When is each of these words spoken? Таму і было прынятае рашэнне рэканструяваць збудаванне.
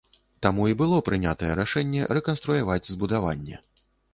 Таму 0.45 0.63
і 0.71 0.77
было 0.79 0.97
прынятае 1.09 1.51
рашэнне 1.61 2.09
рэканструяваць 2.19 2.89
збудаванне. 2.93 3.63